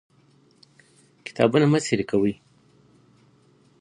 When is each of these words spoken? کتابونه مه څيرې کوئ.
کتابونه 1.25 1.65
مه 1.71 1.79
څيرې 1.85 2.05
کوئ. 2.09 2.33